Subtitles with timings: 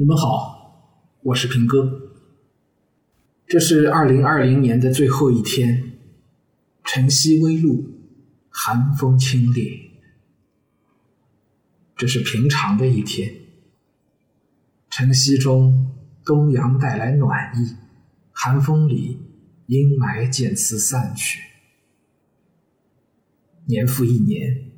[0.00, 2.14] 你们好，我是平哥。
[3.46, 5.92] 这是二零二零年的最后一天，
[6.84, 7.84] 晨曦微露，
[8.48, 9.90] 寒风清冽。
[11.98, 13.30] 这是平常的一天，
[14.88, 15.94] 晨曦中
[16.24, 17.76] 东阳带来暖意，
[18.32, 19.18] 寒风里
[19.66, 21.40] 阴霾渐次散去。
[23.66, 24.69] 年复一年。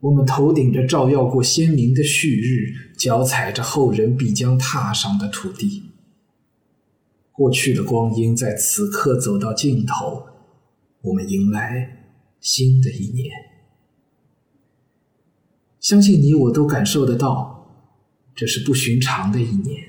[0.00, 5.82] 我们头顶着照耀过鲜明的旭日，脚踩着后人必将踏上的土地。
[7.32, 10.26] 过去的光阴在此刻走到尽头，
[11.02, 13.30] 我们迎来新的一年。
[15.80, 17.92] 相信你我都感受得到，
[18.34, 19.82] 这是不寻常的一年。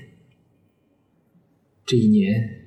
[1.86, 2.66] 这一年，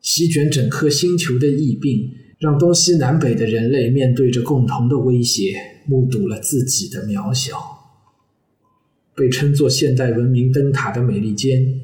[0.00, 2.16] 席卷整颗星球的疫病。
[2.40, 5.54] 让东西南北的人类面对着共同的威胁，
[5.86, 7.54] 目睹了自己的渺小。
[9.14, 11.82] 被称作现代文明灯塔的美利坚，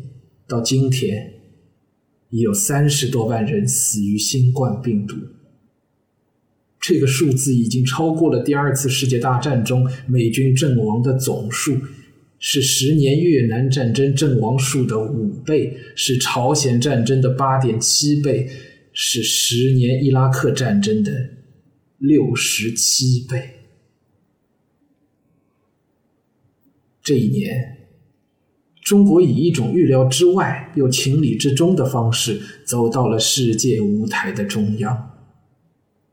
[0.49, 1.35] 到今天
[2.31, 5.17] 已有三十多万人死于新冠病毒。
[6.81, 11.77] 这个数字已经超过了第二次世界大战中美军阵亡的总数，
[12.39, 18.49] 是十年越南战争阵亡数的五倍，是朝鲜战争的八点七倍。
[18.99, 21.13] 是十年伊拉克战争的
[21.99, 23.51] 六十七倍。
[27.03, 27.77] 这一年，
[28.83, 35.11] 中国以一种预料之外又情理之中的方式走到了世界舞台的中央。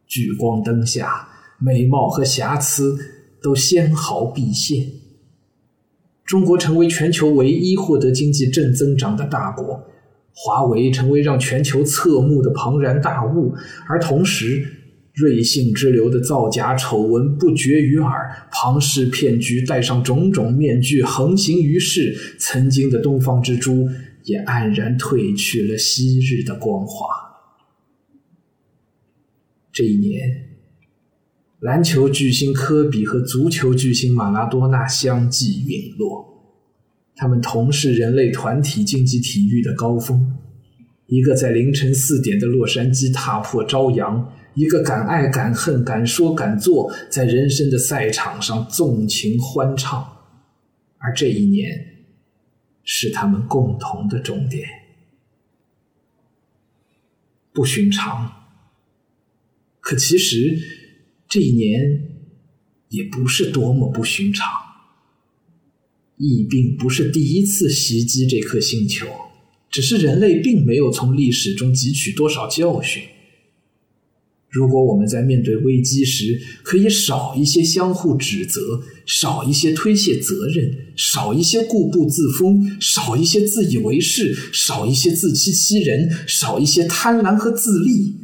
[0.05, 2.97] 聚光灯下，美貌和瑕疵
[3.41, 4.91] 都纤毫毕现。
[6.25, 9.92] 中国成为全球唯一获得经济正增长的大国。
[10.35, 13.53] 华为成为让全球侧目的庞然大物，
[13.87, 14.65] 而同时，
[15.13, 23.87] 瑞幸之流的造假丑闻不绝于耳，庞氏骗局戴上种种面具横行于世，曾经的东方之珠
[24.23, 27.05] 也黯然褪去了昔日的光华。
[29.71, 30.49] 这一年，
[31.59, 36.32] 篮球巨星科比和足球巨星马拉多纳相继陨落。
[37.23, 40.35] 他们同是人类团体竞技体育的高峰，
[41.05, 50.05] 一个在凌晨四点的洛杉矶踏破朝阳，一个敢爱敢恨、敢说敢做，在人生的赛场上纵情欢唱。
[50.97, 52.03] 而这一年，
[52.83, 54.67] 是他们共同的终点。
[57.53, 58.29] 不寻常，
[59.79, 60.59] 可其实
[61.29, 62.05] 这一年
[62.89, 64.62] 也不是多么不寻常。
[66.23, 69.05] 疫病不是第一次袭击这颗星球，
[69.69, 73.03] 只是人类并没有从历史中汲取多少教训。
[74.49, 88.15] 如果我们在面对危机时可以少一些相互指责，少一些推卸责任，少一些固步自封，少一些自以为是，少一些自欺欺人，少一些贪婪和自利，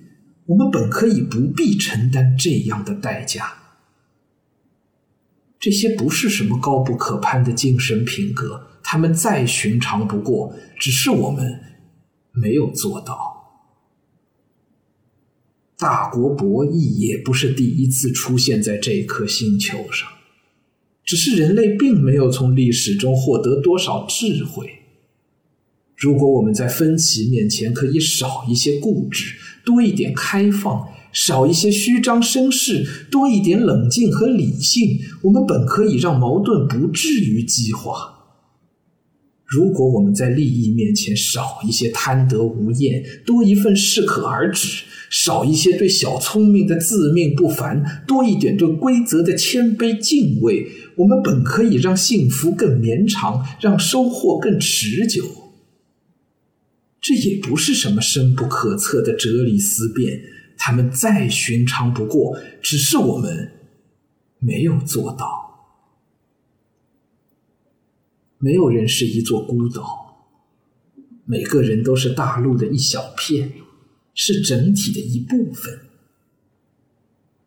[0.45, 3.51] 我们本可以不必承担这样的代价。
[5.59, 11.59] 这些不是什么高不可攀的精神品格，他们再寻常不过，只是我们
[12.31, 13.35] 没有做到。
[15.77, 20.07] 大国博弈也不是第一次出现在这颗星球上，
[21.03, 24.83] 只是人类并没有从历史中获得多少智慧。
[25.97, 30.87] 如果我们在分歧面前可以少一些固执，多一点开放。
[31.11, 38.15] 少一些虚张声势，多一点冷静和理性，我们本可以让矛盾不至于激化。
[39.45, 55.25] 如果我们在利益面前少一些贪得无厌，多一份适可而止；少一些对小聪明的自命不凡，多一点对规则的谦卑敬畏，我们本可以让幸福更绵长，让收获更持久。
[57.01, 60.21] 这也不是什么深不可测的哲理思辨。
[60.61, 63.53] 他们再寻常不过，只是我们
[64.39, 65.47] 没有做到。
[68.37, 70.27] 没有人是一座孤岛，
[71.23, 73.53] 每个人都是大陆的一小片，
[74.13, 75.79] 是整体的一部分。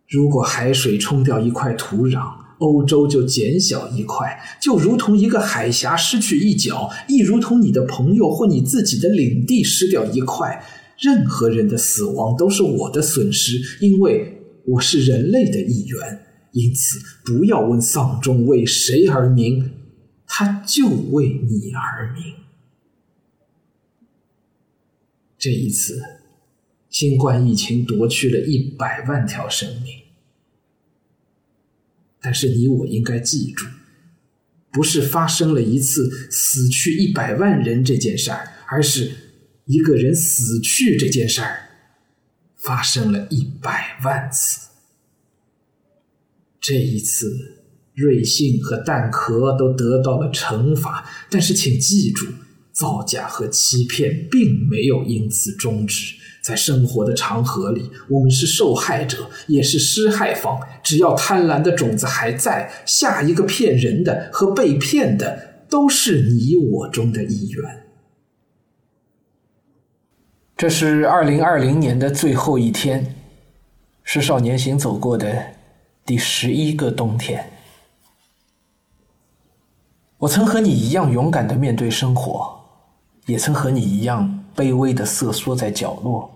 [0.08, 10.64] 如果海水冲掉一块土壤，欧洲就减小一块，就如同一个海峡失去一角，亦如同你的朋友或你自己的领地失掉一块。
[11.02, 16.26] 任何人的死亡都是我的损失，因为我是人类的一员。
[16.52, 19.72] 因此，不要问丧钟为谁而鸣，
[20.26, 22.22] 它就为你而鸣。
[25.38, 26.00] 这一次，
[26.88, 30.02] 新冠疫情夺去了一百万条生命，
[32.20, 33.66] 但是你我应该记住，
[34.70, 39.10] 不是发生了一次死去一百万人这件事儿，而是
[39.72, 41.70] 一个人死去这件事儿
[42.58, 44.68] 发生了一百万次。
[46.60, 47.62] 这一次，
[47.94, 52.26] 瑞幸和蛋壳都得到了惩罚，但是请记住，
[52.70, 56.16] 造假和欺骗并没有因此终止。
[56.42, 60.60] 在生活的长河里，我们是受害者，也是施害方。
[60.82, 67.81] 只要贪婪的种子还在，下一个骗人的和被骗的都是你我中的一员。
[70.62, 73.16] 这是二零二零年的最后一天，
[74.04, 75.44] 是少年行走过的
[76.06, 77.50] 第十一个冬天。
[80.18, 82.60] 我曾和你一样勇敢的面对生活，
[83.26, 84.44] 也曾和你一样。
[84.54, 86.30] 卑微的瑟缩在角落。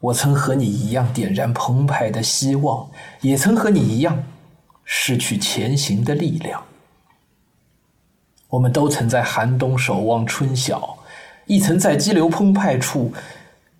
[0.00, 2.86] 我曾和你一样点燃澎湃的希望，
[3.22, 4.22] 也曾和你一样
[4.84, 6.62] 失去前行的力量。
[8.48, 10.93] 我们都曾在寒冬守望春晓，
[11.46, 13.12] 亦曾在激流澎湃处，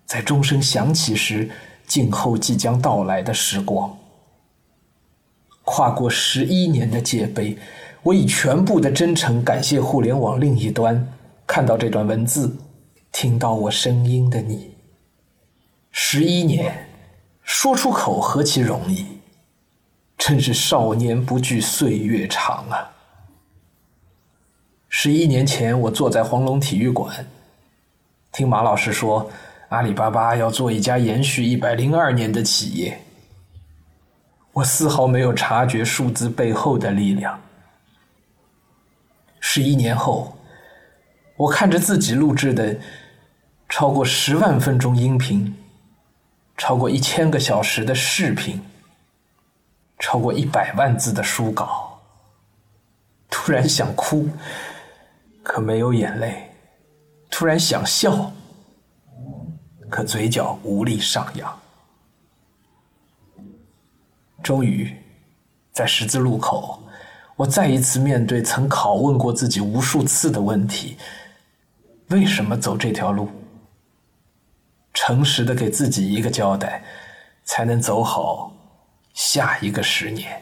[0.05, 1.49] 在钟声响起时
[1.87, 3.97] 静候即将到来的时光。
[5.63, 7.57] 跨过十一年的界碑，
[8.03, 11.07] 我以全部的真诚感谢互联网另一端
[11.47, 12.55] 看到这段文字。
[13.11, 14.75] 听到我声音的你，
[15.89, 16.89] 十一年，
[17.43, 19.05] 说出口何其容易，
[20.17, 22.91] 真是少年不惧岁月长啊！
[24.89, 27.25] 十一年前，我坐在黄龙体育馆，
[28.35, 29.31] 听马老师说，
[29.69, 32.99] 阿里巴巴要做一家延续一百零二年的企业，
[34.51, 37.39] 我丝毫没有察觉数字背后的力量。
[39.39, 40.37] 十一年后，
[41.37, 42.75] 我看着自己录制的。
[43.69, 45.55] 超过十万分钟音频，
[46.57, 48.61] 超过一千个小时的视频，
[49.97, 51.99] 超过一百万字的书稿，
[53.29, 54.29] 突然想哭，
[55.41, 56.49] 可没有眼泪；
[57.37, 58.31] 突然想笑，
[59.89, 61.59] 可嘴角无力上扬。
[64.41, 64.95] 终于，
[65.73, 66.81] 在十字路口，
[67.35, 70.95] 我再一次面对曾拷问过自己无数次的问题：
[72.07, 73.29] 为什么走这条路？
[74.93, 76.81] 诚实的给自己一个交代，
[77.43, 78.53] 才能走好
[79.13, 80.41] 下一个十年。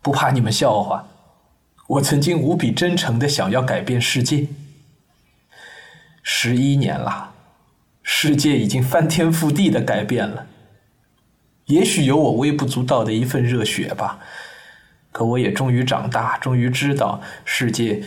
[0.00, 1.06] 不怕你们笑话，
[1.92, 4.46] 我曾经无比真诚的想要改变世界。
[6.22, 7.34] 十一年了，
[8.02, 10.46] 世界已经翻天覆地的改变了。
[11.66, 14.20] 也许有我微不足道的一份热血吧，
[15.10, 18.02] 可我也终于长大，终于知道世界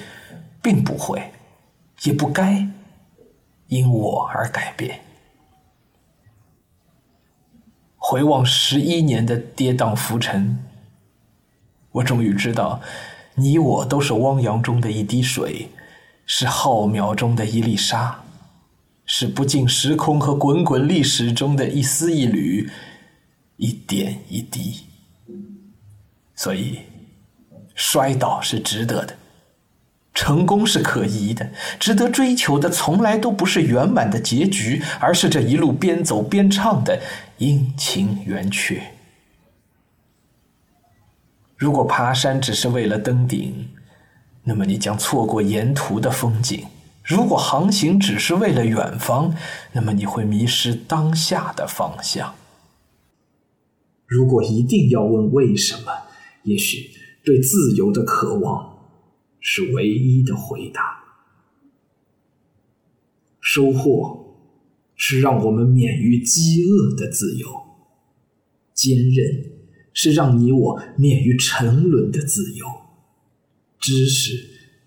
[0.63, 1.31] 并不会，
[2.03, 2.67] 也不该。
[3.67, 5.01] 因我而改变。
[7.97, 10.63] 回望十一年的跌宕浮沉，
[11.91, 12.79] 我终于知道，
[13.35, 15.69] 你我都是汪洋中的一滴水，
[16.25, 18.23] 是浩渺中的一粒沙，
[19.05, 22.69] 是不尽时空和滚滚历史中的一丝一缕、
[23.57, 24.85] 一点一滴。
[26.33, 26.79] 所以，
[27.75, 29.15] 摔倒是值得的。
[30.13, 37.01] 成功是可疑的，值得追求的从来都不是圆满的结局，而是这一路边走边唱的
[37.39, 38.94] 阴晴圆缺。
[41.57, 43.69] 如果爬山只是为了登顶，
[44.43, 46.67] 那么你将错过沿途的风景；
[47.03, 49.35] 如果航行只是为了远方，
[49.74, 52.35] 那么你会迷失当下的方向。
[54.05, 55.91] 如果一定要问为什么，
[56.43, 56.91] 也许
[57.24, 58.74] 对自由的渴望。
[59.47, 61.03] 是唯一的回答。
[63.39, 64.39] 收获
[64.95, 67.47] 是让我们免于饥饿的自由，
[68.74, 69.54] 坚韧
[69.95, 72.67] 是让你我免于沉沦的自由，
[73.79, 74.37] 知识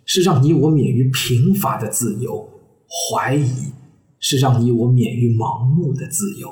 [0.04, 2.48] 是让你我免于贫乏的自由，
[2.86, 3.72] 怀疑
[4.20, 6.48] 是让你我免于盲目的自由，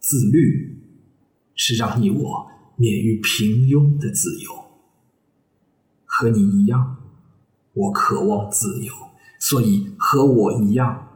[0.00, 0.76] 自律
[1.54, 4.50] 是让你我免于平庸的自由。
[6.04, 6.96] 和你一样。
[7.78, 8.92] 我渴望自由，
[9.38, 11.08] 所以和我一样，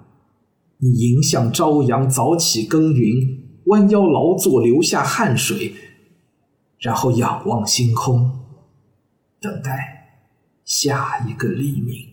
[0.76, 5.72] 你迎向朝阳，早起耕耘，弯腰劳作，流下汗水，
[6.80, 8.40] 然后仰望星空，
[9.38, 10.24] 等待
[10.64, 12.08] 下一个黎明。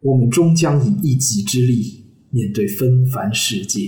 [0.00, 3.80] 我们终将以一己之力面对纷繁世界，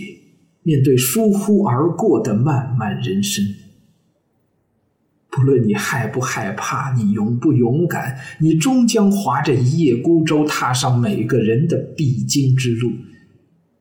[0.62, 3.44] 面对疏忽而过的漫漫人生。
[5.28, 12.92] 不论你害不害怕，你勇不勇敢，你终将划着一叶孤舟，踏上每个人的必经之路。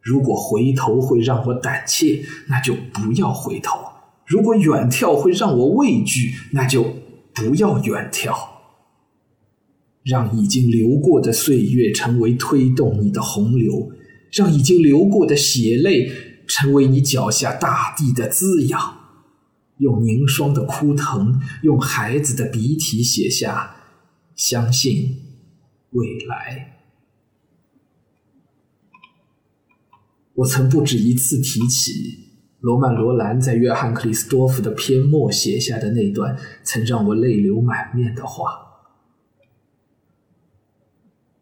[0.03, 3.79] 如果回头会让我胆怯，那就不要回头，
[4.25, 6.83] 如果远眺会让我畏惧，那就
[7.33, 8.35] 不要远眺。
[10.03, 13.93] 让已经流过的岁月成为推动你的洪流，
[14.33, 16.11] 让已经流过的血泪
[16.45, 18.97] 成为你脚下大地的滋养。
[19.77, 23.75] 用凝霜的枯藤，用孩子的鼻涕写下
[24.35, 25.17] “相信
[25.91, 26.72] 未来”。
[30.35, 38.61] 我曾不止一次提起罗曼·罗兰在约翰·克里斯多夫的篇末写下的那段曾让我泪流满面的话。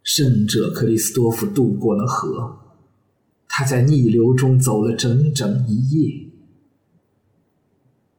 [0.04, 2.58] 圣者克里斯多夫渡过了河，
[3.48, 6.28] 他在逆流中走了整整一夜。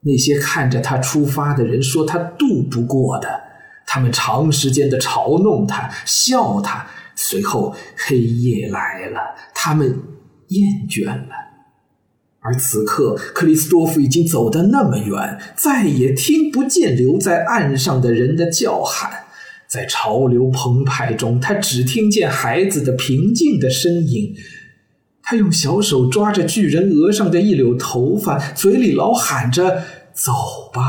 [0.01, 3.29] 那些看着他出发的人说他渡不过的，
[3.87, 6.87] 他们长时间的嘲弄他、笑他。
[7.15, 9.21] 随后黑夜来了，
[9.55, 10.01] 他们
[10.53, 11.29] 厌倦了。
[12.41, 19.25] 而此刻，克里斯多夫已经走得那么远，再也听不见留在岸上的人的叫喊。
[19.69, 24.35] 在潮流澎湃中，他只听见孩子的平静的声音。
[25.23, 30.33] 他用小手抓着巨人额上的一绺头发，嘴里老喊着：“走
[30.75, 30.83] 吧。”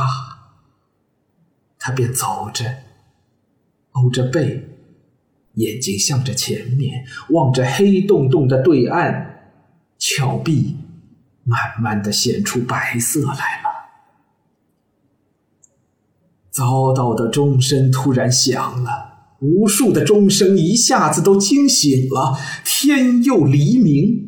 [1.77, 2.65] 他便走着，
[3.91, 4.67] 欧着背，
[5.53, 9.32] 眼睛向着前面，望着黑洞洞的对岸，
[10.05, 10.75] 峭壁
[11.45, 13.69] 慢慢的显出白色来了。
[16.51, 22.37] 遭到的钟声突然响了，无数的钟声一下子都惊醒了。
[22.65, 24.27] 天又黎明，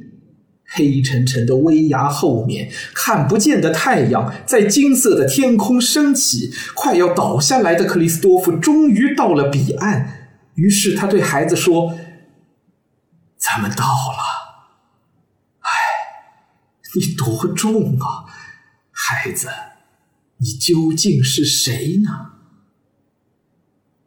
[0.65, 6.53] 黑沉沉的危崖后面，看不见的太阳在金色的天空升起。
[6.73, 11.93] 快要倒下来的克里斯多夫终于到了彼岸，于是他对孩子说
[13.37, 14.34] ：“咱们到了。
[16.95, 18.25] 你多重啊，
[18.91, 19.47] 孩子。”
[20.37, 22.33] 你究竟是谁呢？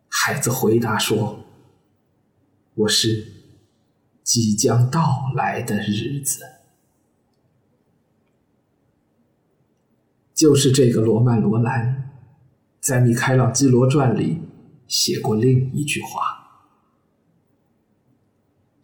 [0.08, 1.42] 孩子回答说
[2.76, 3.32] ：“我是
[4.22, 6.42] 即将到来的日子。”
[10.36, 12.10] 就是这个罗曼·罗兰，
[12.78, 14.42] 在《米开朗基罗传》里
[14.86, 16.66] 写过另一句话：“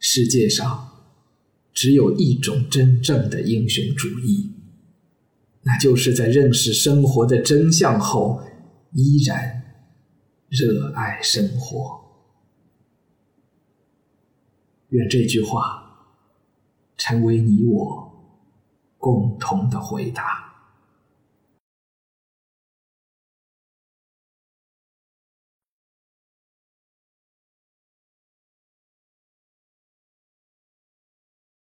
[0.00, 0.93] 世界上
[1.74, 4.52] 只有一种真正的英雄主义。”
[5.66, 8.42] 那就是在认识生活的真相后，
[8.92, 9.62] 依然
[10.50, 12.00] 热爱生活。
[14.90, 16.12] 愿这句话
[16.98, 18.36] 成为你我
[18.98, 20.43] 共同的回答。